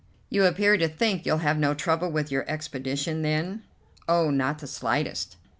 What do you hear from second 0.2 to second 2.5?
"You appear to think you'll have no trouble with your